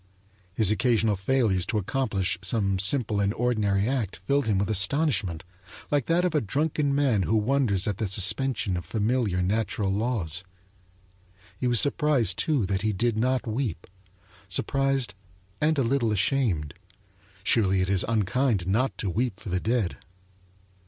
His 0.55 0.71
occasional 0.71 1.15
failures 1.15 1.63
to 1.67 1.77
accomplish 1.77 2.39
some 2.41 2.79
simple 2.79 3.19
and 3.19 3.31
ordinary 3.35 3.87
act 3.87 4.15
filled 4.15 4.47
him 4.47 4.57
with 4.57 4.67
astonishment, 4.67 5.43
like 5.91 6.07
that 6.07 6.25
of 6.25 6.33
a 6.33 6.41
drunken 6.41 6.95
man 6.95 7.21
who 7.21 7.35
wonders 7.35 7.87
at 7.87 7.99
the 7.99 8.07
suspension 8.07 8.75
of 8.75 8.83
familiar 8.83 9.43
natural 9.43 9.93
laws. 9.93 10.43
He 11.55 11.67
was 11.67 11.79
surprised, 11.79 12.39
too, 12.39 12.65
that 12.65 12.81
he 12.81 12.93
did 12.93 13.15
not 13.15 13.45
weep 13.45 13.85
surprised 14.49 15.13
and 15.61 15.77
a 15.77 15.83
little 15.83 16.11
ashamed; 16.11 16.73
surely 17.43 17.81
it 17.81 17.87
is 17.89 18.03
unkind 18.07 18.65
not 18.67 18.97
to 18.97 19.07
weep 19.07 19.39
for 19.39 19.49
the 19.49 19.59
dead. 19.59 19.97